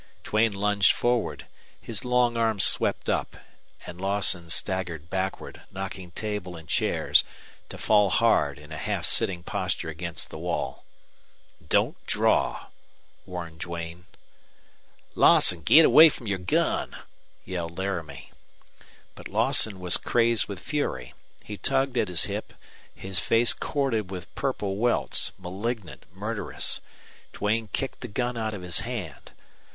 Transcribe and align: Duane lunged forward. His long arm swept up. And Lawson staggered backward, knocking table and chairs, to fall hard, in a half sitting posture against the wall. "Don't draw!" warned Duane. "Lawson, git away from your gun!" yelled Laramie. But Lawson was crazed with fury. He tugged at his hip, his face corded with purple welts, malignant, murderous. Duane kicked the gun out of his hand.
Duane 0.23 0.51
lunged 0.53 0.93
forward. 0.93 1.45
His 1.79 2.03
long 2.03 2.35
arm 2.35 2.59
swept 2.59 3.07
up. 3.07 3.37
And 3.85 4.01
Lawson 4.01 4.49
staggered 4.49 5.11
backward, 5.11 5.61
knocking 5.71 6.09
table 6.09 6.55
and 6.55 6.67
chairs, 6.67 7.23
to 7.69 7.77
fall 7.77 8.09
hard, 8.09 8.57
in 8.57 8.71
a 8.71 8.79
half 8.79 9.05
sitting 9.05 9.43
posture 9.43 9.89
against 9.89 10.31
the 10.31 10.39
wall. 10.39 10.85
"Don't 11.63 12.03
draw!" 12.07 12.69
warned 13.27 13.59
Duane. 13.59 14.07
"Lawson, 15.13 15.61
git 15.61 15.85
away 15.85 16.09
from 16.09 16.25
your 16.25 16.39
gun!" 16.39 16.95
yelled 17.45 17.77
Laramie. 17.77 18.31
But 19.13 19.27
Lawson 19.27 19.79
was 19.79 19.97
crazed 19.97 20.47
with 20.47 20.57
fury. 20.57 21.13
He 21.43 21.57
tugged 21.57 21.95
at 21.95 22.07
his 22.07 22.23
hip, 22.23 22.53
his 22.95 23.19
face 23.19 23.53
corded 23.53 24.09
with 24.09 24.33
purple 24.33 24.77
welts, 24.77 25.31
malignant, 25.37 26.05
murderous. 26.11 26.81
Duane 27.33 27.67
kicked 27.67 28.01
the 28.01 28.07
gun 28.07 28.35
out 28.35 28.55
of 28.55 28.63
his 28.63 28.79
hand. 28.79 29.33